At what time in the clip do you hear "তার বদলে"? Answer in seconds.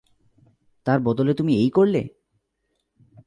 0.85-1.33